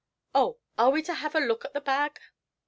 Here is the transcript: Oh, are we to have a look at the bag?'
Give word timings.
Oh, 0.33 0.57
are 0.79 0.89
we 0.89 1.03
to 1.03 1.13
have 1.13 1.35
a 1.35 1.39
look 1.39 1.63
at 1.63 1.73
the 1.75 1.79
bag?' 1.81 2.17